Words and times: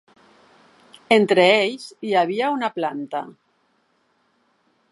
Entre 1.17 1.43
ells, 1.57 1.85
hi 2.09 2.15
havia 2.21 2.49
una 2.55 2.71
planta. 2.79 3.21